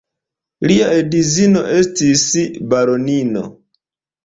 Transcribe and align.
Lia 0.71 0.87
edzino 1.01 1.61
estis 1.83 2.25
baronino. 2.75 3.47